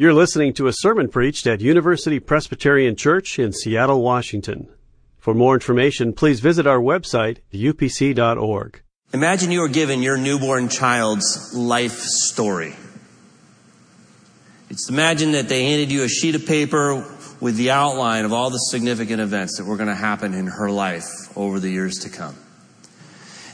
[0.00, 4.66] You're listening to a sermon preached at University Presbyterian Church in Seattle, Washington.
[5.18, 8.80] For more information, please visit our website, upc.org.
[9.12, 12.76] Imagine you were given your newborn child's life story.
[14.70, 17.06] It's imagine that they handed you a sheet of paper
[17.38, 20.70] with the outline of all the significant events that were going to happen in her
[20.70, 22.36] life over the years to come.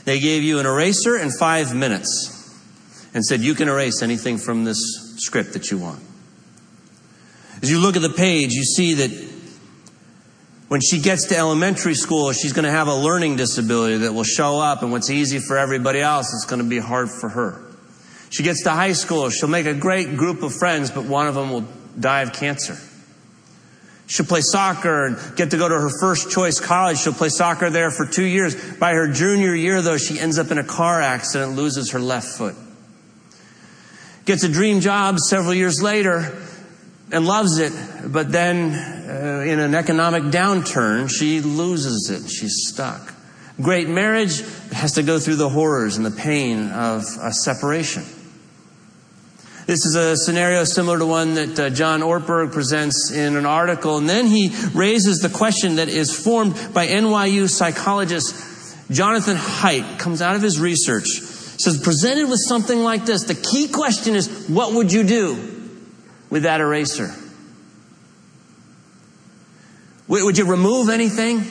[0.05, 2.33] They gave you an eraser and five minutes
[3.13, 4.79] and said, You can erase anything from this
[5.17, 6.06] script that you want.
[7.61, 9.27] As you look at the page, you see that
[10.67, 14.23] when she gets to elementary school, she's going to have a learning disability that will
[14.23, 17.63] show up, and what's easy for everybody else is going to be hard for her.
[18.29, 21.35] She gets to high school, she'll make a great group of friends, but one of
[21.35, 21.65] them will
[21.97, 22.77] die of cancer.
[24.07, 26.99] She'll play soccer and get to go to her first choice college.
[26.99, 28.55] She'll play soccer there for two years.
[28.77, 32.27] By her junior year, though, she ends up in a car accident, loses her left
[32.27, 32.55] foot.
[34.23, 36.46] Gets a dream job several years later
[37.11, 37.73] and loves it,
[38.11, 42.29] but then uh, in an economic downturn, she loses it.
[42.29, 43.13] She's stuck.
[43.61, 44.41] Great marriage
[44.71, 48.03] has to go through the horrors and the pain of a separation.
[49.65, 53.97] This is a scenario similar to one that uh, John Ortberg presents in an article.
[53.97, 58.45] And then he raises the question that is formed by NYU psychologist
[58.89, 61.07] Jonathan Haidt, comes out of his research.
[61.59, 65.56] Says, presented with something like this, the key question is, what would you do
[66.29, 67.13] with that eraser?
[70.07, 71.43] Would you remove anything?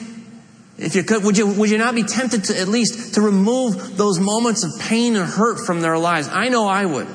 [0.77, 3.97] If you could, would you, would you not be tempted to at least to remove
[3.97, 6.27] those moments of pain and hurt from their lives?
[6.27, 7.07] I know I would.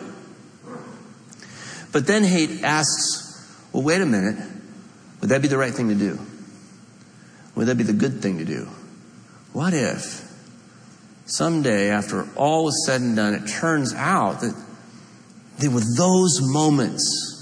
[1.92, 4.36] But then Haidt asks, well, wait a minute.
[5.20, 6.18] Would that be the right thing to do?
[7.54, 8.68] Would that be the good thing to do?
[9.52, 10.28] What if
[11.26, 14.54] someday, after all was said and done, it turns out that
[15.58, 17.41] there were those moments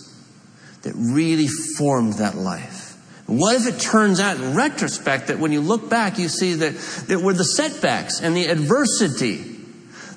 [0.82, 2.90] that really formed that life?
[3.26, 6.74] What if it turns out in retrospect that when you look back, you see that,
[7.06, 9.44] that were the setbacks and the adversity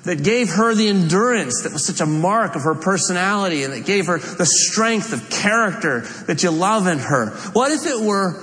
[0.02, 3.86] that gave her the endurance that was such a mark of her personality and that
[3.86, 7.30] gave her the strength of character that you love in her?
[7.52, 8.42] What if it were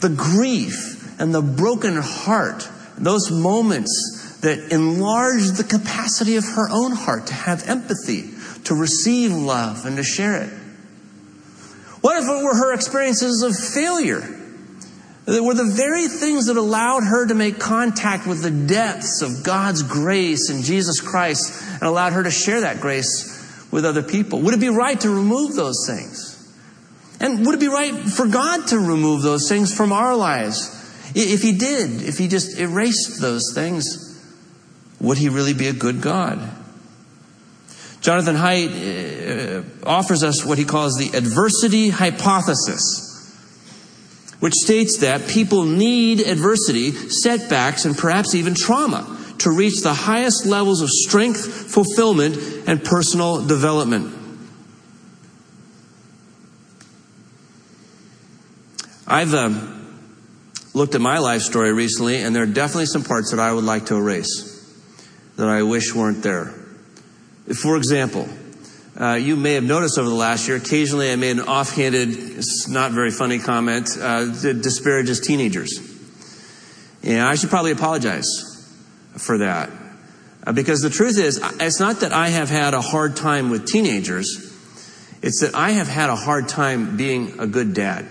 [0.00, 2.68] the grief and the broken heart,
[2.98, 8.31] those moments that enlarged the capacity of her own heart to have empathy,
[8.64, 10.50] to receive love, and to share it?
[12.00, 14.38] What if it were her experiences of failure?
[15.24, 19.44] That were the very things that allowed her to make contact with the depths of
[19.44, 24.40] God's grace in Jesus Christ and allowed her to share that grace with other people.
[24.42, 26.28] Would it be right to remove those things?
[27.20, 30.80] And would it be right for God to remove those things from our lives?
[31.14, 34.20] If He did, if He just erased those things,
[35.00, 36.40] would He really be a good God?
[38.02, 43.08] Jonathan Haidt uh, offers us what he calls the adversity hypothesis
[44.42, 49.06] which states that people need adversity, setbacks, and perhaps even trauma
[49.38, 52.36] to reach the highest levels of strength, fulfillment,
[52.66, 54.12] and personal development.
[59.06, 59.50] I've uh,
[60.74, 63.62] looked at my life story recently, and there are definitely some parts that I would
[63.62, 64.74] like to erase
[65.36, 66.52] that I wish weren't there.
[67.54, 68.28] For example,
[68.98, 72.92] uh, you may have noticed over the last year, occasionally I made an offhanded, not
[72.92, 75.78] very funny comment uh, that disparages teenagers.
[77.02, 78.28] And I should probably apologize
[79.16, 79.70] for that.
[80.46, 83.66] Uh, because the truth is, it's not that I have had a hard time with
[83.66, 84.50] teenagers,
[85.22, 88.06] it's that I have had a hard time being a good dad.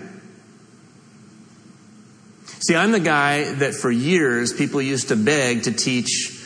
[2.60, 6.41] See, I'm the guy that for years people used to beg to teach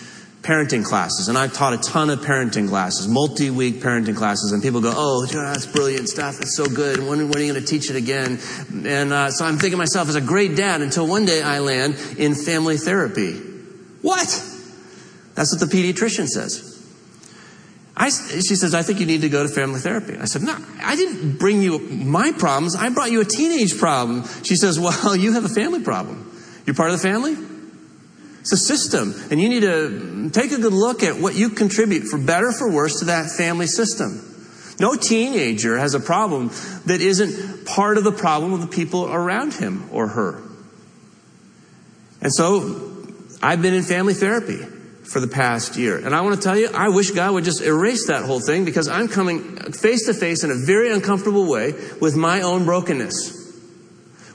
[0.46, 4.62] parenting classes, and I've taught a ton of parenting classes, multi week parenting classes, and
[4.62, 6.38] people go, Oh, that's brilliant stuff.
[6.38, 6.98] That's so good.
[6.98, 8.38] When, when are you going to teach it again?
[8.86, 11.96] And uh, so I'm thinking myself as a great dad until one day I land
[12.16, 13.32] in family therapy.
[14.02, 14.28] What?
[15.34, 16.72] That's what the pediatrician says.
[17.96, 20.16] I, she says, I think you need to go to family therapy.
[20.16, 22.76] I said, No, I didn't bring you my problems.
[22.76, 24.25] I brought you a teenage problem.
[24.44, 26.22] She says, Well, you have a family problem.
[26.66, 27.56] You're part of the family?
[28.46, 32.04] It's a system, and you need to take a good look at what you contribute,
[32.04, 34.22] for better or for worse, to that family system.
[34.78, 36.52] No teenager has a problem
[36.84, 40.40] that isn't part of the problem of the people around him or her.
[42.20, 43.08] And so,
[43.43, 44.58] I've been in family therapy
[45.02, 45.96] for the past year.
[45.99, 48.64] And I want to tell you, I wish God would just erase that whole thing
[48.64, 53.60] because I'm coming face to face in a very uncomfortable way with my own brokenness,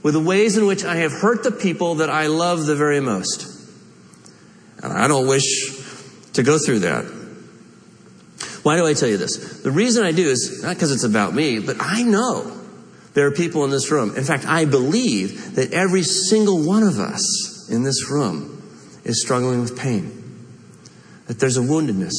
[0.03, 2.99] with the ways in which I have hurt the people that I love the very
[2.99, 3.50] most.
[4.83, 5.43] I don't wish
[6.33, 7.05] to go through that.
[8.63, 9.61] Why do I tell you this?
[9.61, 12.59] The reason I do is not because it's about me, but I know
[13.13, 14.15] there are people in this room.
[14.15, 18.61] In fact, I believe that every single one of us in this room
[19.03, 20.17] is struggling with pain.
[21.27, 22.13] That there's a woundedness,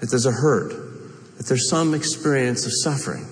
[0.00, 0.72] that there's a hurt,
[1.36, 3.26] that there's some experience of suffering.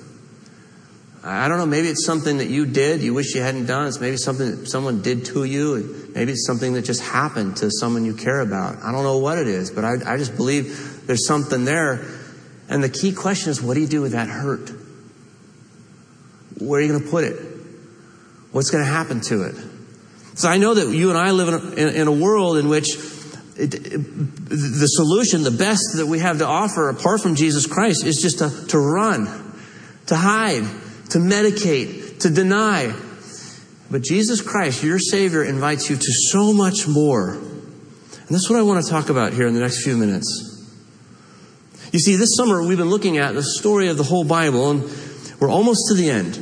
[1.27, 3.87] I don't know, maybe it's something that you did, you wish you hadn't done.
[3.87, 6.11] It's maybe something that someone did to you.
[6.15, 8.83] Maybe it's something that just happened to someone you care about.
[8.83, 12.05] I don't know what it is, but I, I just believe there's something there.
[12.69, 14.71] And the key question is, what do you do with that hurt?
[16.59, 17.41] Where are you going to put it?
[18.53, 19.55] What's going to happen to it?
[20.35, 22.69] So I know that you and I live in a, in, in a world in
[22.69, 22.97] which
[23.57, 23.81] it, it,
[24.51, 28.41] the solution, the best that we have to offer apart from Jesus Christ is just
[28.41, 29.27] to, to run,
[30.07, 30.65] to hide,
[31.11, 32.95] to medicate, to deny.
[33.91, 37.35] But Jesus Christ, your Savior, invites you to so much more.
[37.35, 40.51] And that's what I want to talk about here in the next few minutes.
[41.93, 44.83] You see, this summer we've been looking at the story of the whole Bible, and
[45.39, 46.37] we're almost to the end.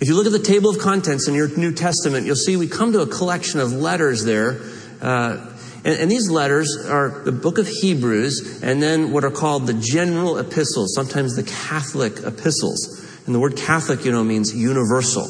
[0.00, 2.68] If you look at the table of contents in your New Testament, you'll see we
[2.68, 4.60] come to a collection of letters there.
[5.02, 5.50] Uh,
[5.84, 9.74] and, and, these letters are the book of Hebrews and then what are called the
[9.74, 13.03] general epistles, sometimes the Catholic epistles.
[13.26, 15.24] And the word Catholic, you know, means universal.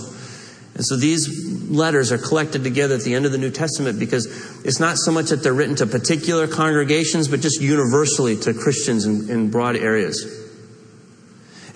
[0.75, 4.26] And so these letters are collected together at the end of the New Testament because
[4.64, 9.06] it's not so much that they're written to particular congregations, but just universally to Christians
[9.06, 10.43] in, in broad areas.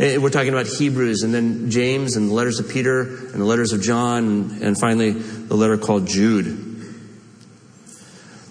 [0.00, 3.44] And we're talking about Hebrews and then James and the letters of Peter and the
[3.44, 6.46] letters of John and, and finally the letter called Jude.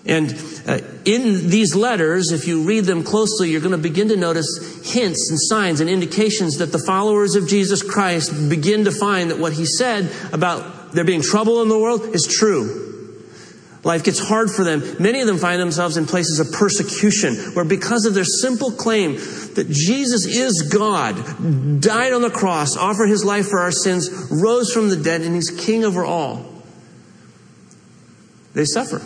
[0.06, 0.32] And
[0.68, 4.82] uh, in these letters, if you read them closely, you're going to begin to notice
[4.84, 9.40] hints and signs and indications that the followers of Jesus Christ begin to find that
[9.40, 12.84] what he said about there being trouble in the world is true.
[13.86, 14.84] Life gets hard for them.
[15.00, 19.14] Many of them find themselves in places of persecution where because of their simple claim
[19.14, 21.16] that Jesus is God,
[21.80, 25.34] died on the cross, offered his life for our sins, rose from the dead, and
[25.34, 26.46] he's king over all,
[28.54, 29.02] they suffer.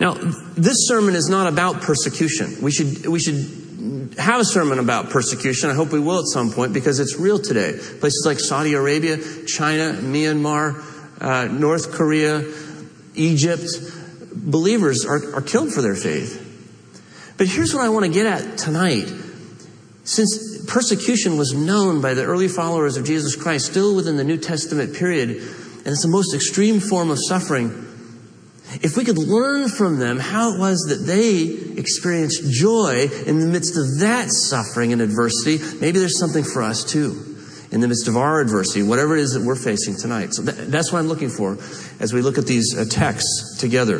[0.00, 2.62] Now, this sermon is not about persecution.
[2.62, 5.70] We should, we should have a sermon about persecution.
[5.70, 7.72] I hope we will at some point because it's real today.
[7.72, 9.16] Places like Saudi Arabia,
[9.46, 10.82] China, Myanmar,
[11.20, 12.44] uh, North Korea,
[13.14, 13.66] Egypt,
[14.32, 16.44] believers are, are killed for their faith.
[17.36, 19.12] But here's what I want to get at tonight.
[20.04, 24.38] Since persecution was known by the early followers of Jesus Christ, still within the New
[24.38, 27.87] Testament period, and it's the most extreme form of suffering,
[28.82, 33.46] if we could learn from them how it was that they experienced joy in the
[33.46, 37.36] midst of that suffering and adversity, maybe there's something for us too
[37.70, 40.32] in the midst of our adversity, whatever it is that we're facing tonight.
[40.34, 41.58] So that, that's what I'm looking for
[42.00, 43.98] as we look at these uh, texts together.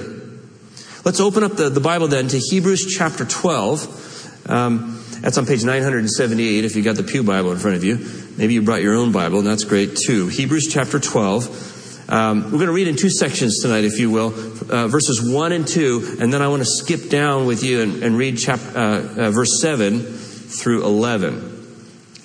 [1.05, 4.51] Let's open up the, the Bible then to Hebrews chapter 12.
[4.51, 7.99] Um, that's on page 978 if you got the Pew Bible in front of you.
[8.37, 10.29] Maybe you brought your own Bible, and that's great too.
[10.29, 11.78] Hebrews chapter 12.
[12.09, 15.53] Um, we're going to read in two sections tonight, if you will, uh, verses 1
[15.53, 18.61] and 2, and then I want to skip down with you and, and read chap,
[18.75, 21.57] uh, uh, verse 7 through 11.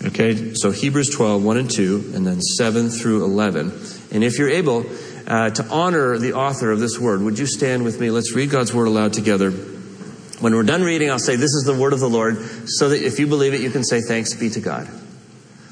[0.06, 3.74] Okay, so Hebrews 12, 1 and 2, and then 7 through 11.
[4.14, 4.86] And if you're able
[5.28, 8.10] uh, to honor the author of this word, would you stand with me?
[8.10, 9.52] Let's read God's word aloud together.
[9.52, 12.38] When we're done reading, I'll say, This is the word of the Lord,
[12.70, 14.88] so that if you believe it, you can say, Thanks be to God.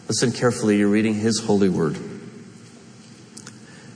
[0.09, 1.97] Listen carefully, you're reading His holy word.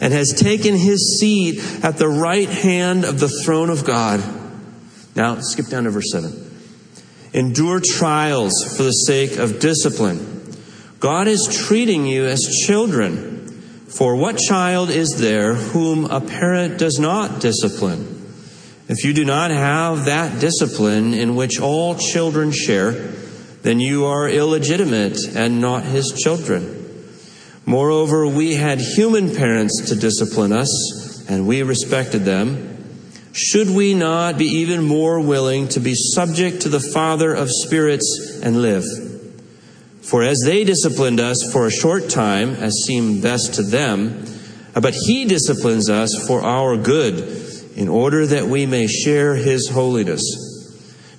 [0.00, 4.22] and has taken his seat at the right hand of the throne of God.
[5.14, 6.50] Now, skip down to verse 7.
[7.32, 10.56] Endure trials for the sake of discipline.
[10.98, 13.38] God is treating you as children.
[13.88, 18.16] For what child is there whom a parent does not discipline?
[18.88, 22.92] If you do not have that discipline in which all children share,
[23.62, 26.79] then you are illegitimate and not his children.
[27.66, 32.66] Moreover, we had human parents to discipline us, and we respected them.
[33.32, 38.40] Should we not be even more willing to be subject to the Father of spirits
[38.42, 38.84] and live?
[40.02, 44.24] For as they disciplined us for a short time, as seemed best to them,
[44.74, 47.40] but he disciplines us for our good,
[47.76, 50.22] in order that we may share his holiness.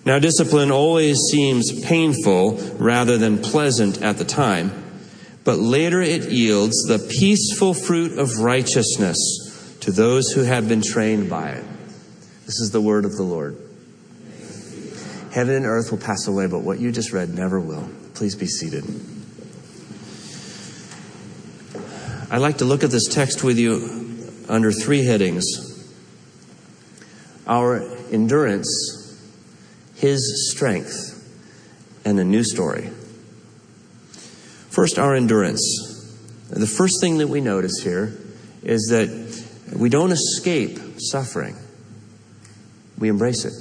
[0.03, 4.80] Now, discipline always seems painful rather than pleasant at the time,
[5.43, 11.29] but later it yields the peaceful fruit of righteousness to those who have been trained
[11.29, 11.65] by it.
[12.45, 13.57] This is the word of the Lord.
[15.31, 17.89] Heaven and earth will pass away, but what you just read never will.
[18.13, 18.83] Please be seated.
[22.29, 25.45] I'd like to look at this text with you under three headings
[27.47, 27.81] our
[28.11, 29.01] endurance
[30.01, 31.09] his strength,
[32.03, 32.89] and a new story.
[34.71, 35.61] First, our endurance.
[36.49, 38.17] The first thing that we notice here
[38.63, 39.09] is that
[39.77, 41.57] we don't escape suffering,
[42.97, 43.53] we embrace it.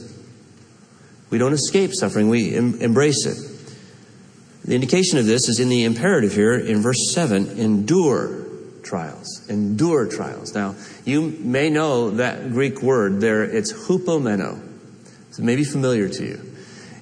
[1.31, 3.38] We don't escape suffering, we em- embrace it.
[4.64, 8.47] The indication of this is in the imperative here in verse 7 endure
[8.85, 9.49] trials.
[9.49, 10.55] Endure trials.
[10.55, 14.62] Now, you may know that Greek word there, it's hupomeno.
[15.31, 16.55] It may be familiar to you.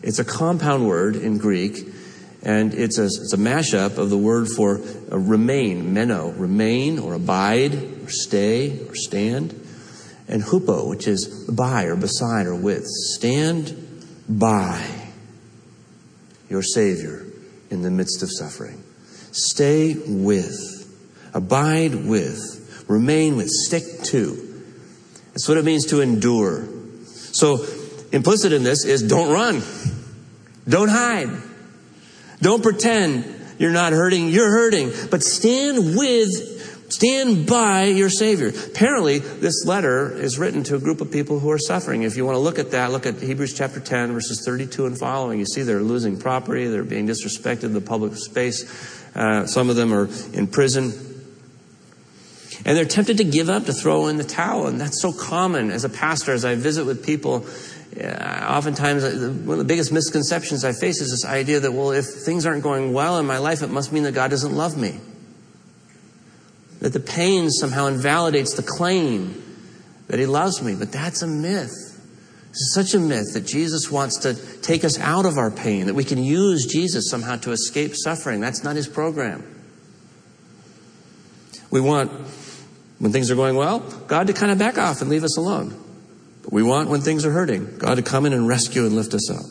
[0.02, 1.86] It's a compound word in Greek,
[2.42, 4.80] and it's a, it's a mashup of the word for
[5.10, 9.50] remain, meno, remain or abide or stay or stand,
[10.28, 12.84] and hupo, which is by or beside or with.
[12.86, 13.74] Stand
[14.28, 14.86] by
[16.48, 17.26] your Savior
[17.70, 18.82] in the midst of suffering.
[19.32, 24.62] Stay with, abide with, remain with, stick to.
[25.28, 26.68] That's what it means to endure.
[27.04, 27.66] So
[28.12, 29.62] implicit in this is don't run.
[30.68, 31.47] Don't hide.
[32.40, 34.28] Don't pretend you're not hurting.
[34.28, 34.92] You're hurting.
[35.10, 38.48] But stand with, stand by your Savior.
[38.48, 42.02] Apparently, this letter is written to a group of people who are suffering.
[42.02, 44.98] If you want to look at that, look at Hebrews chapter 10, verses 32 and
[44.98, 45.40] following.
[45.40, 46.68] You see they're losing property.
[46.68, 48.64] They're being disrespected in the public space.
[49.16, 50.92] Uh, some of them are in prison.
[52.64, 54.66] And they're tempted to give up, to throw in the towel.
[54.66, 57.46] And that's so common as a pastor, as I visit with people
[58.04, 62.04] oftentimes uh, one of the biggest misconceptions I face is this idea that, well, if
[62.04, 64.98] things aren't going well in my life, it must mean that God doesn't love me.
[66.80, 69.42] That the pain somehow invalidates the claim
[70.06, 70.76] that He loves me.
[70.76, 71.72] But that's a myth.
[72.50, 75.94] It's such a myth that Jesus wants to take us out of our pain, that
[75.94, 78.40] we can use Jesus somehow to escape suffering.
[78.40, 79.44] That's not His program.
[81.70, 82.10] We want,
[82.98, 85.87] when things are going well, God to kind of back off and leave us alone.
[86.50, 89.30] We want, when things are hurting, God to come in and rescue and lift us
[89.30, 89.44] up.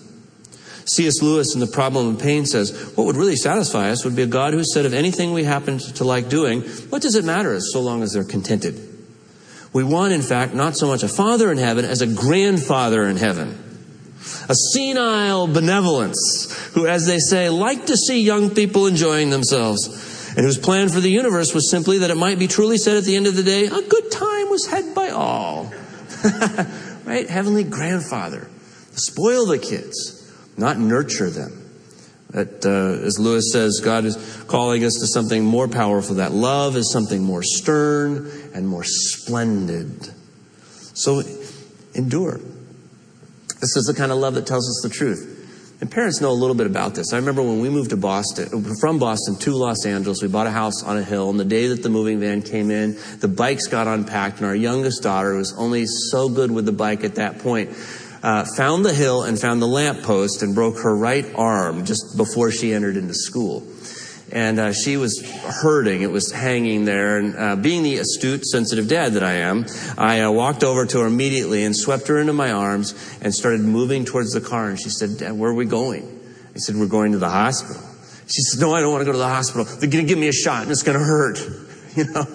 [0.86, 1.22] C.S.
[1.22, 4.28] Lewis in The Problem of Pain says, What would really satisfy us would be a
[4.28, 7.82] God who said, Of anything we happen to like doing, what does it matter so
[7.82, 8.82] long as they're contented?
[9.74, 13.18] We want, in fact, not so much a father in heaven as a grandfather in
[13.18, 13.64] heaven.
[14.50, 19.88] A senile benevolence who, as they say, like to see young people enjoying themselves
[20.38, 23.04] and whose plan for the universe was simply that it might be truly said at
[23.04, 25.72] the end of the day, a good time was had by all.
[27.08, 27.28] right?
[27.30, 28.50] Heavenly grandfather.
[28.92, 31.64] Spoil the kids, not nurture them.
[32.32, 36.16] That, uh, as Lewis says, God is calling us to something more powerful.
[36.16, 40.12] That love is something more stern and more splendid.
[40.94, 41.24] So
[41.96, 42.42] endure.
[43.62, 45.37] This is the kind of love that tells us the truth.
[45.80, 47.14] And parents know a little bit about this.
[47.14, 50.52] I remember when we moved to Boston, from Boston to Los Angeles, we bought a
[50.52, 53.68] house on a hill, and the day that the moving van came in, the bikes
[53.68, 57.16] got unpacked, and our youngest daughter, who was only so good with the bike at
[57.16, 57.70] that point,
[58.24, 62.18] uh, found the hill and found the lamp post and broke her right arm just
[62.18, 63.64] before she entered into school
[64.32, 65.22] and uh, she was
[65.62, 66.02] hurting.
[66.02, 67.18] It was hanging there.
[67.18, 69.66] And uh, being the astute, sensitive dad that I am,
[69.98, 73.62] I uh, walked over to her immediately and swept her into my arms and started
[73.62, 74.70] moving towards the car.
[74.70, 76.04] And she said, Dad, where are we going?
[76.56, 77.82] I said, We're going to the hospital.
[78.28, 79.64] She said, No, I don't want to go to the hospital.
[79.64, 81.40] They're going to give me a shot and it's going to hurt.
[81.98, 82.28] You know?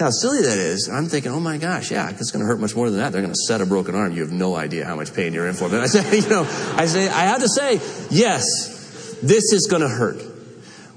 [0.00, 0.88] How silly that is.
[0.88, 3.12] I'm thinking, oh my gosh, yeah, it's going to hurt much more than that.
[3.12, 4.12] They're going to set a broken arm.
[4.12, 5.68] You have no idea how much pain you're in for.
[5.68, 6.42] But I say, you know,
[6.74, 7.74] I say, I have to say,
[8.10, 10.33] yes, this is going to hurt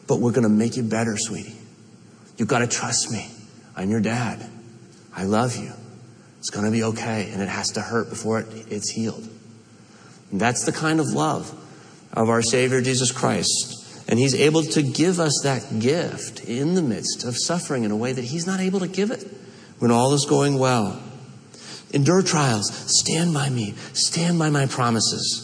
[0.07, 1.57] but we're going to make you better, sweetie.
[2.37, 3.29] You've got to trust me.
[3.75, 4.47] I'm your dad.
[5.13, 5.71] I love you.
[6.39, 9.27] It's going to be okay, and it has to hurt before it, it's healed.
[10.31, 11.53] And that's the kind of love
[12.13, 14.05] of our Savior Jesus Christ.
[14.07, 17.97] And He's able to give us that gift in the midst of suffering in a
[17.97, 19.27] way that He's not able to give it
[19.79, 21.01] when all is going well.
[21.91, 22.71] Endure trials.
[22.99, 23.73] Stand by me.
[23.93, 25.43] Stand by my promises.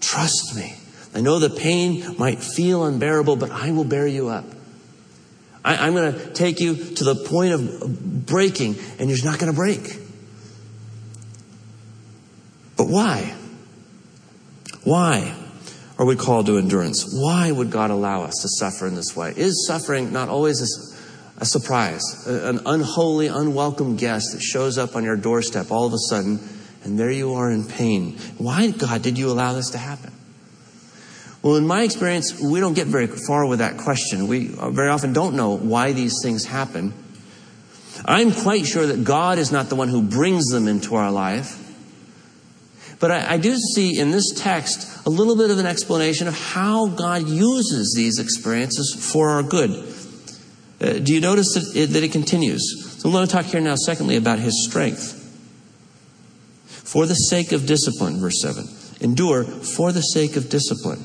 [0.00, 0.74] Trust me.
[1.14, 4.44] I know the pain might feel unbearable, but I will bear you up.
[5.64, 9.52] I, am going to take you to the point of breaking, and you're not going
[9.52, 9.98] to break.
[12.76, 13.34] But why?
[14.84, 15.34] Why
[15.98, 17.04] are we called to endurance?
[17.12, 19.34] Why would God allow us to suffer in this way?
[19.36, 25.04] Is suffering not always a, a surprise, an unholy, unwelcome guest that shows up on
[25.04, 26.38] your doorstep all of a sudden
[26.84, 28.16] and there you are in pain.
[28.38, 30.12] Why, God, did you allow this to happen?
[31.42, 34.26] Well, in my experience, we don't get very far with that question.
[34.26, 36.92] We very often don't know why these things happen.
[38.04, 41.64] I'm quite sure that God is not the one who brings them into our life.
[43.00, 46.36] But I, I, do see in this text a little bit of an explanation of
[46.36, 49.70] how God uses these experiences for our good.
[50.80, 52.96] Uh, do you notice that it, that it continues?
[53.00, 55.14] So I'm going to talk here now, secondly, about his strength.
[56.66, 58.66] For the sake of discipline, verse 7.
[59.00, 61.04] Endure for the sake of discipline.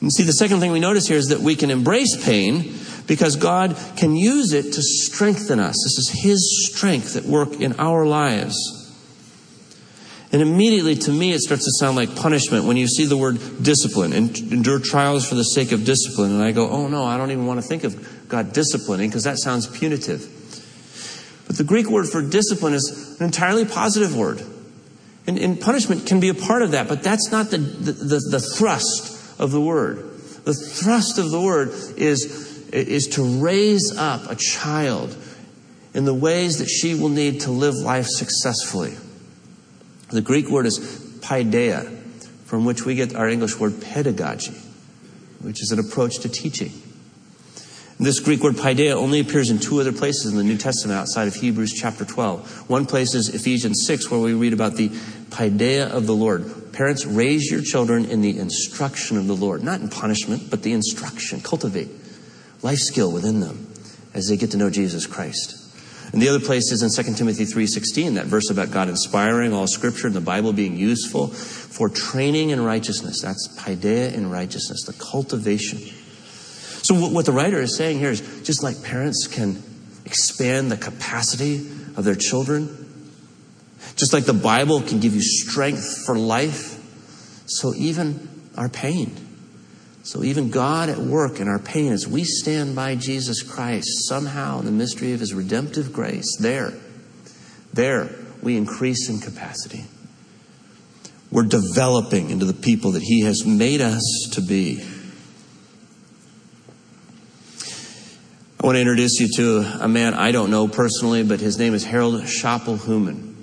[0.00, 2.74] And see, the second thing we notice here is that we can embrace pain
[3.06, 5.76] because God can use it to strengthen us.
[5.84, 8.80] This is His strength at work in our lives.
[10.32, 13.38] And immediately to me, it starts to sound like punishment when you see the word
[13.62, 16.32] discipline and endure trials for the sake of discipline.
[16.32, 19.22] And I go, oh no, I don't even want to think of God disciplining because
[19.24, 20.28] that sounds punitive.
[21.46, 24.42] But the Greek word for discipline is an entirely positive word.
[25.28, 28.28] And, and punishment can be a part of that, but that's not the, the, the,
[28.32, 29.98] the thrust of the word.
[30.44, 35.16] The thrust of the word is, is to raise up a child
[35.94, 38.96] in the ways that she will need to live life successfully.
[40.10, 40.78] The Greek word is
[41.20, 41.90] paideia,
[42.44, 44.54] from which we get our English word pedagogy,
[45.40, 46.72] which is an approach to teaching.
[48.00, 51.28] This Greek word paideia only appears in two other places in the New Testament outside
[51.28, 52.68] of Hebrews chapter 12.
[52.68, 54.88] One place is Ephesians 6, where we read about the
[55.30, 56.72] paideia of the Lord.
[56.72, 60.72] Parents, raise your children in the instruction of the Lord, not in punishment, but the
[60.72, 61.40] instruction.
[61.40, 61.88] Cultivate
[62.62, 63.68] life skill within them
[64.12, 65.60] as they get to know Jesus Christ.
[66.12, 69.68] And the other place is in 2 Timothy 3:16, that verse about God inspiring all
[69.68, 73.20] scripture and the Bible being useful for training in righteousness.
[73.22, 75.80] That's paideia in righteousness, the cultivation.
[76.84, 79.62] So what the writer is saying here is just like parents can
[80.04, 81.56] expand the capacity
[81.96, 82.68] of their children,
[83.96, 86.78] just like the Bible can give you strength for life,
[87.46, 89.24] so even our pain
[90.04, 94.58] so even God at work in our pain as we stand by Jesus Christ, somehow
[94.58, 96.74] in the mystery of his redemptive grace, there,
[97.72, 98.10] there
[98.42, 99.84] we increase in capacity.
[101.30, 104.84] We're developing into the people that he has made us to be.
[108.64, 111.74] I want to introduce you to a man I don't know personally, but his name
[111.74, 113.34] is Harold Schapelhouman.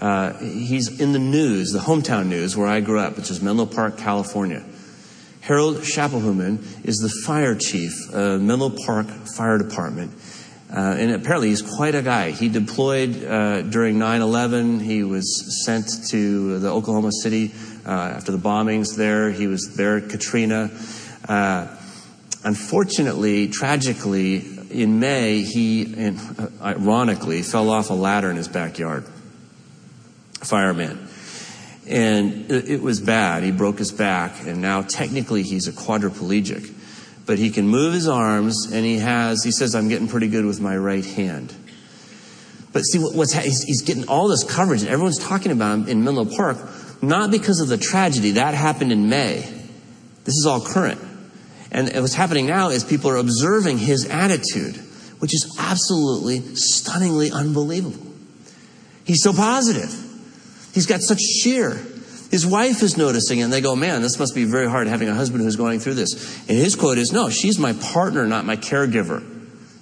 [0.00, 3.66] Uh, he's in the news, the hometown news where I grew up, which is Menlo
[3.66, 4.64] Park, California.
[5.42, 10.12] Harold Schapelhouman is the fire chief, of Menlo Park Fire Department.
[10.74, 12.30] Uh, and apparently he's quite a guy.
[12.30, 14.80] He deployed uh, during 9 11.
[14.80, 17.52] He was sent to the Oklahoma City
[17.84, 19.30] uh, after the bombings there.
[19.30, 20.70] He was there at Katrina.
[22.48, 24.36] Unfortunately, tragically,
[24.70, 29.04] in May, he, uh, ironically, fell off a ladder in his backyard.
[30.40, 31.08] Fireman.
[31.86, 33.42] And it was bad.
[33.42, 36.72] He broke his back, and now technically he's a quadriplegic.
[37.26, 40.46] But he can move his arms, and he has, he says, I'm getting pretty good
[40.46, 41.52] with my right hand.
[42.72, 46.02] But see, what's he's, he's getting all this coverage, and everyone's talking about him in
[46.02, 46.56] Menlo Park,
[47.02, 48.32] not because of the tragedy.
[48.32, 49.40] That happened in May.
[50.24, 51.07] This is all current.
[51.70, 54.76] And what's happening now is people are observing his attitude,
[55.18, 58.06] which is absolutely stunningly unbelievable.
[59.04, 59.90] He's so positive.
[60.72, 61.80] He's got such cheer.
[62.30, 65.14] His wife is noticing and they go, man, this must be very hard having a
[65.14, 66.38] husband who's going through this.
[66.48, 69.24] And his quote is, no, she's my partner, not my caregiver.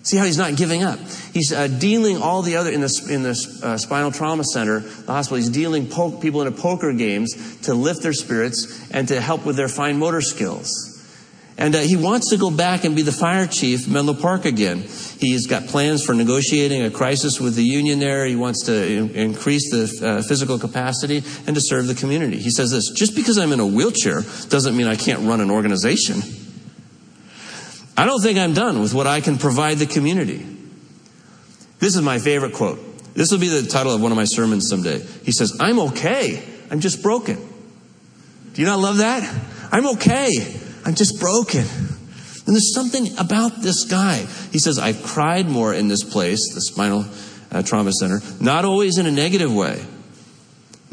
[0.05, 1.01] See how he's not giving up.
[1.33, 5.12] He's uh, dealing all the other in the in the uh, spinal trauma center, the
[5.12, 5.38] hospital.
[5.38, 9.57] He's dealing po- people into poker games to lift their spirits and to help with
[9.57, 10.95] their fine motor skills.
[11.59, 14.83] And uh, he wants to go back and be the fire chief, Menlo Park again.
[15.19, 18.27] He's got plans for negotiating a crisis with the union there.
[18.27, 22.38] He wants to in- increase the uh, physical capacity and to serve the community.
[22.38, 25.51] He says this, just because I'm in a wheelchair doesn't mean I can't run an
[25.51, 26.21] organization.
[27.97, 30.47] I don't think I'm done with what I can provide the community.
[31.79, 32.79] This is my favorite quote.
[33.14, 35.01] This will be the title of one of my sermons someday.
[35.25, 36.47] He says, I'm okay.
[36.71, 37.37] I'm just broken.
[38.53, 39.23] Do you not love that?
[39.73, 40.61] I'm okay.
[40.87, 41.66] I'm just broken.
[42.46, 44.18] And there's something about this guy.
[44.53, 47.05] He says, I've cried more in this place, the spinal
[47.51, 49.85] uh, trauma center, not always in a negative way.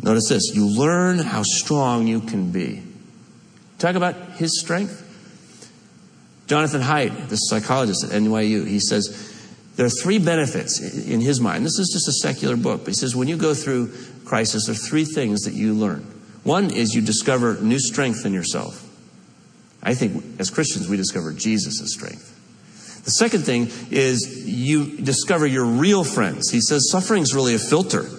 [0.02, 2.82] Notice this you learn how strong you can be.
[3.78, 5.02] Talk about his strength.
[6.48, 9.32] Jonathan Haidt, the psychologist at NYU, he says,
[9.76, 11.66] there are three benefits in his mind.
[11.66, 13.94] This is just a secular book, but he says when you go through
[14.26, 16.02] crisis, there are three things that you learn.
[16.44, 18.83] One is you discover new strength in yourself.
[19.84, 22.30] I think as Christians, we discover Jesus' strength.
[23.04, 26.50] The second thing is you discover your real friends.
[26.50, 28.10] He says suffering is really a filter.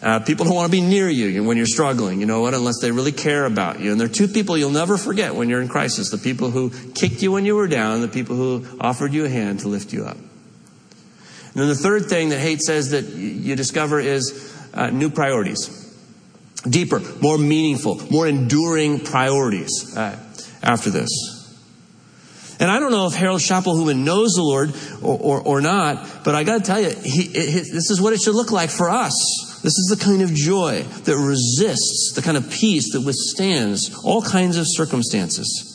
[0.00, 2.80] Uh, people don't want to be near you when you're struggling, you know what, unless
[2.80, 3.92] they really care about you.
[3.92, 6.70] And there are two people you'll never forget when you're in crisis the people who
[6.94, 9.92] kicked you when you were down, the people who offered you a hand to lift
[9.92, 10.16] you up.
[10.16, 15.78] And then the third thing that Haidt says that you discover is uh, new priorities.
[16.68, 20.16] Deeper, more meaningful, more enduring priorities uh,
[20.62, 21.10] after this.
[22.60, 24.72] And I don't know if Harold Schapelhouman knows the Lord
[25.02, 28.12] or, or, or not, but I got to tell you, he, it, this is what
[28.12, 29.12] it should look like for us.
[29.62, 34.22] This is the kind of joy that resists, the kind of peace that withstands all
[34.22, 35.68] kinds of circumstances.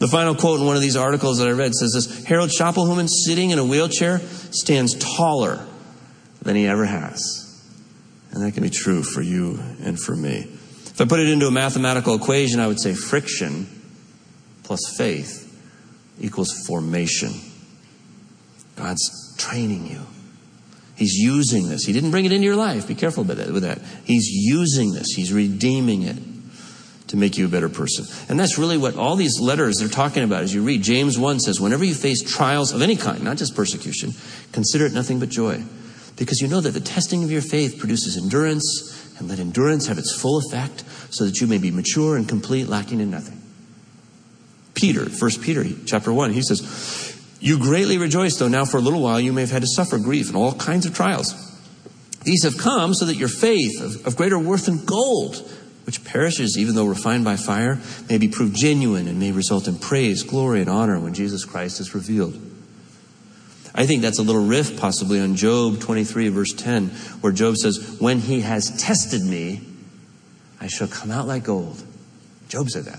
[0.00, 3.08] The final quote in one of these articles that I read says this Harold Schapelhouman,
[3.08, 4.18] sitting in a wheelchair,
[4.50, 5.64] stands taller
[6.42, 7.46] than he ever has.
[8.32, 10.48] And that can be true for you and for me.
[11.00, 13.66] If I put it into a mathematical equation, I would say friction
[14.64, 15.46] plus faith
[16.20, 17.32] equals formation.
[18.76, 20.02] God's training you.
[20.96, 21.84] He's using this.
[21.86, 22.86] He didn't bring it into your life.
[22.86, 23.80] Be careful with that.
[24.04, 25.14] He's using this.
[25.16, 26.18] He's redeeming it
[27.06, 28.04] to make you a better person.
[28.28, 30.82] And that's really what all these letters are talking about as you read.
[30.82, 34.12] James 1 says, whenever you face trials of any kind, not just persecution,
[34.52, 35.62] consider it nothing but joy.
[36.16, 39.98] Because you know that the testing of your faith produces endurance, and let endurance have
[39.98, 43.40] its full effect, so that you may be mature and complete, lacking in nothing.
[44.74, 49.00] Peter, 1 Peter chapter 1, he says, you greatly rejoice, though now for a little
[49.00, 51.34] while you may have had to suffer grief and all kinds of trials.
[52.22, 55.36] These have come so that your faith, of, of greater worth than gold,
[55.86, 57.78] which perishes even though refined by fire,
[58.10, 61.80] may be proved genuine and may result in praise, glory, and honor when Jesus Christ
[61.80, 62.38] is revealed.
[63.74, 66.88] I think that's a little riff possibly on Job 23, verse 10,
[67.20, 69.60] where Job says, When he has tested me,
[70.60, 71.82] I shall come out like gold.
[72.48, 72.98] Job said that.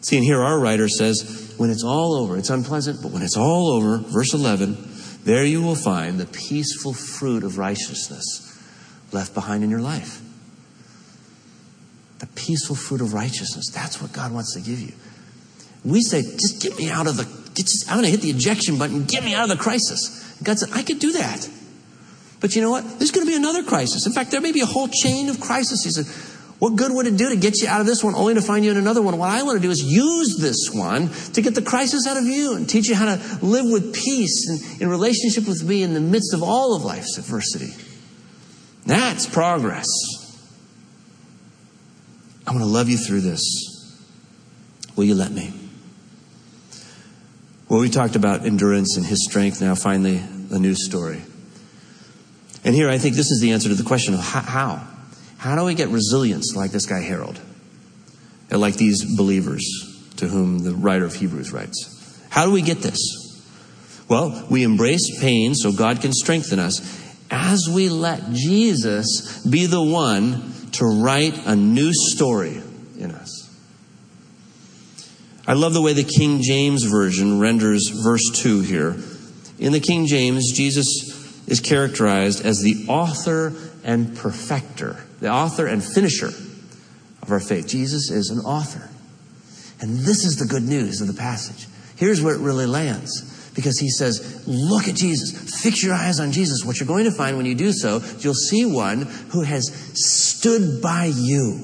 [0.00, 3.36] See, and here our writer says, when it's all over, it's unpleasant, but when it's
[3.36, 4.76] all over, verse 11,
[5.24, 8.48] there you will find the peaceful fruit of righteousness
[9.12, 10.20] left behind in your life.
[12.18, 13.70] The peaceful fruit of righteousness.
[13.72, 14.92] That's what God wants to give you.
[15.84, 18.78] We say, just get me out of the, just, I'm going to hit the ejection
[18.78, 20.36] button, get me out of the crisis.
[20.42, 21.48] God said, I could do that.
[22.40, 22.98] But you know what?
[22.98, 24.06] There's going to be another crisis.
[24.06, 25.84] In fact, there may be a whole chain of crises.
[25.84, 26.06] He said,
[26.58, 28.64] What good would it do to get you out of this one only to find
[28.64, 29.16] you in another one?
[29.16, 32.24] What I want to do is use this one to get the crisis out of
[32.24, 35.94] you and teach you how to live with peace and in relationship with me in
[35.94, 37.72] the midst of all of life's adversity.
[38.86, 39.86] That's progress.
[42.44, 43.68] I want to love you through this.
[44.96, 45.61] Will you let me?
[47.72, 49.62] Well, we talked about endurance and his strength.
[49.62, 51.22] Now, finally, a new story.
[52.64, 54.86] And here, I think this is the answer to the question of how.
[55.38, 57.40] How do we get resilience like this guy Harold?
[58.50, 59.64] And like these believers
[60.16, 62.22] to whom the writer of Hebrews writes?
[62.28, 63.00] How do we get this?
[64.06, 66.82] Well, we embrace pain so God can strengthen us
[67.30, 72.60] as we let Jesus be the one to write a new story
[72.98, 73.31] in us.
[75.52, 78.96] I love the way the King James Version renders verse 2 here.
[79.58, 83.52] In the King James, Jesus is characterized as the author
[83.84, 87.68] and perfecter the author and finisher of our faith.
[87.68, 88.88] Jesus is an author.
[89.82, 91.68] And this is the good news of the passage.
[91.96, 93.50] Here's where it really lands.
[93.54, 95.60] Because he says, look at Jesus.
[95.62, 96.64] Fix your eyes on Jesus.
[96.64, 100.80] What you're going to find when you do so, you'll see one who has stood
[100.80, 101.60] by you.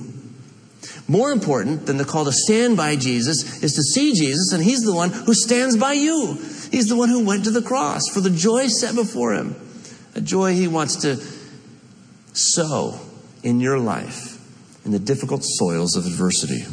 [1.09, 4.83] More important than the call to stand by Jesus is to see Jesus, and he's
[4.83, 6.35] the one who stands by you.
[6.71, 9.57] He's the one who went to the cross for the joy set before him.
[10.15, 11.17] A joy he wants to
[12.35, 13.01] sow
[13.43, 14.39] in your life
[14.85, 16.65] in the difficult soils of adversity.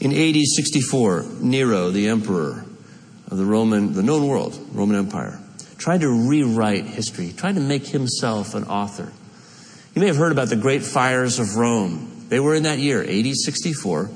[0.00, 2.66] In AD 64, Nero, the emperor
[3.30, 5.40] of the Roman, the known world, Roman Empire,
[5.78, 9.12] tried to rewrite history, tried to make himself an author.
[9.94, 12.26] You may have heard about the great fires of Rome.
[12.28, 14.08] They were in that year, AD 64,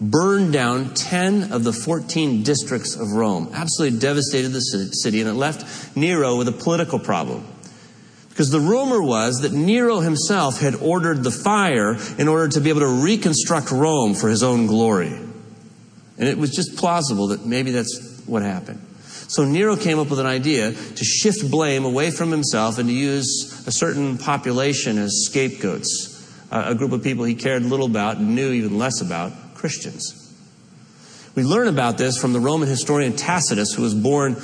[0.00, 5.34] burned down 10 of the 14 districts of Rome, absolutely devastated the city, and it
[5.34, 7.44] left Nero with a political problem.
[8.28, 12.70] Because the rumor was that Nero himself had ordered the fire in order to be
[12.70, 15.12] able to reconstruct Rome for his own glory.
[15.12, 18.80] And it was just plausible that maybe that's what happened.
[19.28, 22.94] So Nero came up with an idea to shift blame away from himself and to
[22.94, 26.16] use a certain population as scapegoats.
[26.50, 30.16] A group of people he cared little about and knew even less about, Christians.
[31.36, 34.36] We learn about this from the Roman historian Tacitus, who was born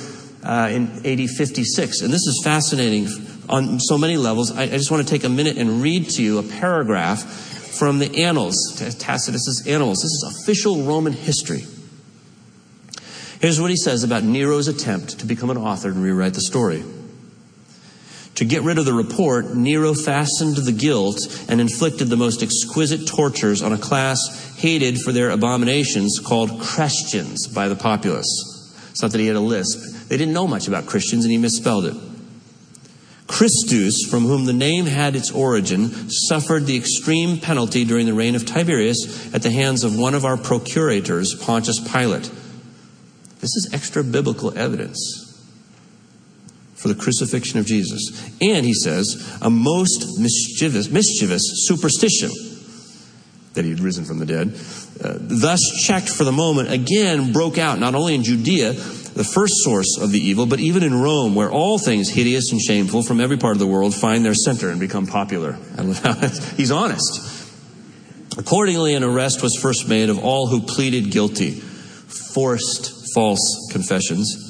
[0.43, 2.01] uh, in AD 56.
[2.01, 3.07] And this is fascinating
[3.49, 4.55] on so many levels.
[4.55, 7.23] I, I just want to take a minute and read to you a paragraph
[7.77, 9.97] from the Annals, Tacitus's Annals.
[9.97, 11.65] This is official Roman history.
[13.39, 16.83] Here's what he says about Nero's attempt to become an author and rewrite the story.
[18.35, 21.17] To get rid of the report, Nero fastened the guilt
[21.49, 27.47] and inflicted the most exquisite tortures on a class hated for their abominations called Christians
[27.47, 28.27] by the populace.
[28.91, 30.07] It's not that he had a lisp.
[30.07, 31.95] They didn't know much about Christians and he misspelled it.
[33.25, 38.35] Christus, from whom the name had its origin, suffered the extreme penalty during the reign
[38.35, 42.31] of Tiberius at the hands of one of our procurators, Pontius Pilate.
[43.39, 45.27] This is extra biblical evidence
[46.75, 48.31] for the crucifixion of Jesus.
[48.39, 52.29] And he says, a most mischievous, mischievous superstition
[53.53, 54.53] that he had risen from the dead,
[55.03, 59.55] uh, thus checked for the moment, again broke out not only in Judea, the first
[59.63, 63.19] source of the evil, but even in Rome, where all things hideous and shameful from
[63.19, 65.53] every part of the world find their center and become popular.
[66.55, 67.33] He's honest.
[68.37, 74.47] Accordingly, an arrest was first made of all who pleaded guilty, forced false confessions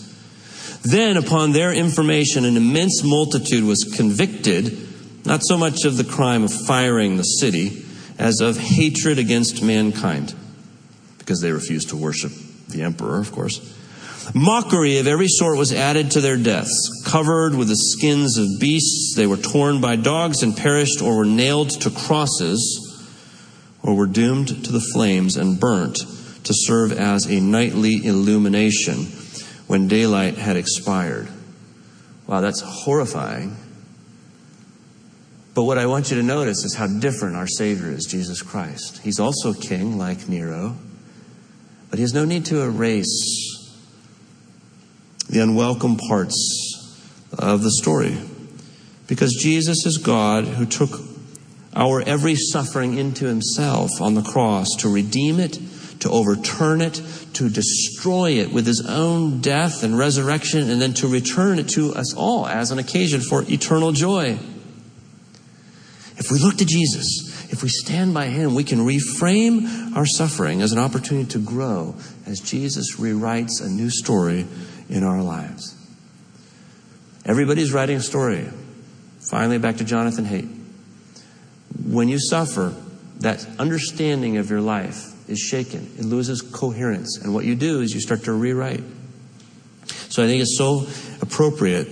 [0.88, 4.78] then, upon their information, an immense multitude was convicted,
[5.26, 7.84] not so much of the crime of firing the city,
[8.18, 10.34] as of hatred against mankind,
[11.18, 12.32] because they refused to worship
[12.70, 13.60] the emperor, of course.
[14.34, 17.04] Mockery of every sort was added to their deaths.
[17.06, 21.26] Covered with the skins of beasts, they were torn by dogs and perished, or were
[21.26, 23.06] nailed to crosses,
[23.84, 26.00] or were doomed to the flames and burnt
[26.48, 29.06] to serve as a nightly illumination
[29.68, 31.28] when daylight had expired.
[32.26, 33.56] Wow, that's horrifying.
[35.54, 39.00] But what I want you to notice is how different our Savior is, Jesus Christ.
[39.00, 40.76] He's also king, like Nero,
[41.90, 43.54] but he has no need to erase
[45.30, 47.04] the unwelcome parts
[47.38, 48.18] of the story.
[49.08, 51.00] Because Jesus is God who took
[51.76, 55.58] our every suffering into himself on the cross to redeem it
[56.00, 57.02] to overturn it,
[57.34, 61.94] to destroy it with his own death and resurrection, and then to return it to
[61.96, 64.38] us all as an occasion for eternal joy.
[66.18, 70.62] If we look to Jesus, if we stand by him, we can reframe our suffering
[70.62, 74.48] as an opportunity to grow as Jesus rewrites a new story
[74.90, 75.76] in our lives.
[77.26, 78.48] Everybody's writing a story.
[79.30, 80.50] Finally, back to Jonathan Haidt.
[81.86, 82.74] When you suffer,
[83.20, 85.92] that understanding of your life is shaken.
[85.98, 87.18] It loses coherence.
[87.18, 88.84] And what you do is you start to rewrite.
[90.10, 90.88] So I think it's so
[91.22, 91.88] appropriate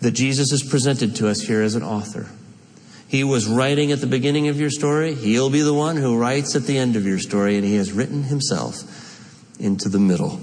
[0.00, 2.28] that Jesus is presented to us here as an author.
[3.08, 5.14] He was writing at the beginning of your story.
[5.14, 7.90] He'll be the one who writes at the end of your story, and he has
[7.90, 10.40] written himself into the middle.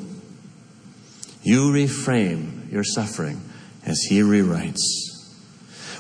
[1.44, 3.40] You reframe your suffering
[3.86, 4.82] as he rewrites.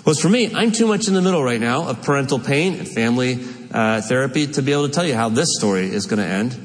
[0.05, 2.87] Well, for me, I'm too much in the middle right now of parental pain and
[2.87, 3.35] family
[3.75, 6.57] uh, therapy to be able to tell you how this story is going to end.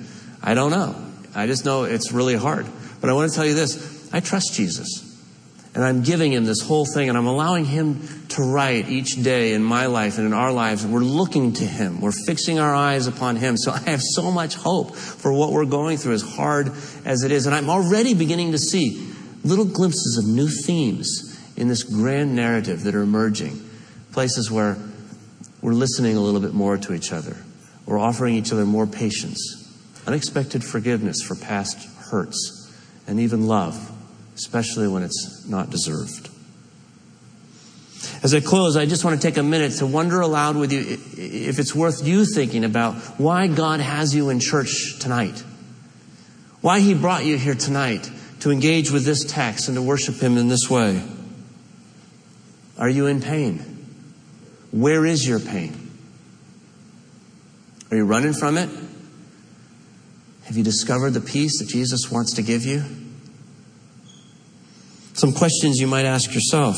[0.42, 0.94] I don't know.
[1.34, 2.66] I just know it's really hard.
[3.00, 5.08] But I want to tell you this I trust Jesus.
[5.74, 9.54] And I'm giving him this whole thing, and I'm allowing him to write each day
[9.54, 10.84] in my life and in our lives.
[10.84, 12.00] We're looking to him.
[12.00, 13.56] We're fixing our eyes upon him.
[13.56, 16.72] So I have so much hope for what we're going through, as hard
[17.04, 17.46] as it is.
[17.46, 19.12] And I'm already beginning to see
[19.44, 23.68] little glimpses of new themes in this grand narrative that are emerging.
[24.12, 24.76] Places where
[25.62, 27.36] we're listening a little bit more to each other.
[27.86, 29.68] We're offering each other more patience,
[30.06, 32.72] unexpected forgiveness for past hurts,
[33.06, 33.90] and even love,
[34.36, 36.30] especially when it's not deserved.
[38.22, 40.80] As I close, I just want to take a minute to wonder aloud with you
[41.16, 45.42] if it's worth you thinking about why God has you in church tonight.
[46.60, 50.36] Why He brought you here tonight to engage with this text and to worship Him
[50.36, 51.02] in this way.
[52.78, 53.69] Are you in pain?
[54.72, 55.90] Where is your pain?
[57.90, 58.68] Are you running from it?
[60.44, 62.82] Have you discovered the peace that Jesus wants to give you?
[65.14, 66.76] Some questions you might ask yourself.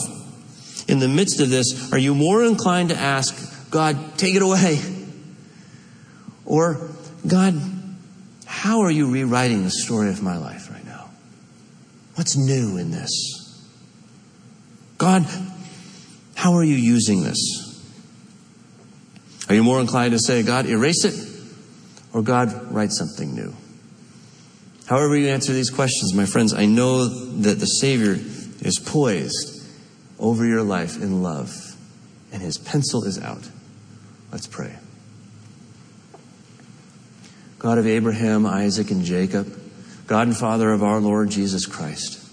[0.89, 4.81] In the midst of this, are you more inclined to ask, God, take it away?
[6.45, 6.91] Or,
[7.27, 7.55] God,
[8.45, 11.09] how are you rewriting the story of my life right now?
[12.17, 13.11] What's new in this?
[14.99, 15.25] God,
[16.35, 17.72] how are you using this?
[19.53, 21.15] Are you more inclined to say, God, erase it,
[22.15, 23.55] or God, write something new?
[24.87, 29.63] However, you answer these questions, my friends, I know that the Savior is poised
[30.19, 31.55] over your life in love,
[32.33, 33.47] and his pencil is out.
[34.33, 34.75] Let's pray.
[37.59, 39.55] God of Abraham, Isaac, and Jacob,
[40.07, 42.27] God and Father of our Lord Jesus Christ,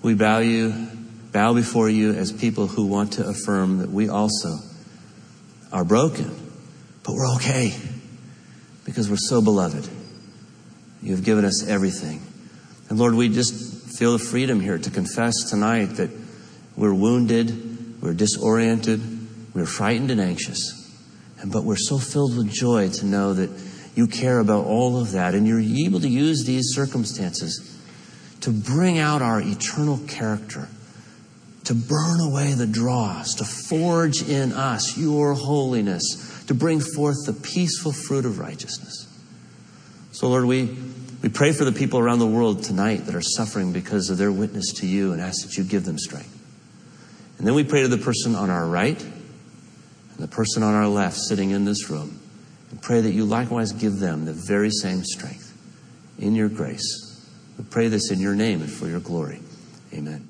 [0.00, 0.86] we bow you,
[1.32, 4.69] bow before you as people who want to affirm that we also
[5.72, 6.34] are broken,
[7.02, 7.74] but we're okay
[8.84, 9.88] because we're so beloved.
[11.02, 12.22] You've given us everything.
[12.88, 16.10] And Lord, we just feel the freedom here to confess tonight that
[16.76, 19.00] we're wounded, we're disoriented,
[19.54, 20.76] we're frightened and anxious.
[21.40, 23.50] And, but we're so filled with joy to know that
[23.94, 27.78] you care about all of that and you're able to use these circumstances
[28.40, 30.68] to bring out our eternal character,
[31.70, 37.32] to burn away the dross, to forge in us your holiness, to bring forth the
[37.32, 39.06] peaceful fruit of righteousness.
[40.10, 40.76] So, Lord, we,
[41.22, 44.32] we pray for the people around the world tonight that are suffering because of their
[44.32, 46.36] witness to you and ask that you give them strength.
[47.38, 50.88] And then we pray to the person on our right and the person on our
[50.88, 52.18] left sitting in this room
[52.72, 55.56] and pray that you likewise give them the very same strength
[56.18, 57.24] in your grace.
[57.56, 59.38] We pray this in your name and for your glory.
[59.94, 60.29] Amen.